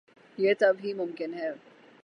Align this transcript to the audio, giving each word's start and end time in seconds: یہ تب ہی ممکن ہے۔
یہ 0.37 0.53
تب 0.59 0.75
ہی 0.83 0.93
ممکن 0.93 1.33
ہے۔ 1.33 1.51